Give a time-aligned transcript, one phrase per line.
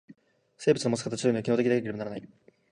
[0.57, 2.27] 生物のもつ形というのは、機能的でなければならない。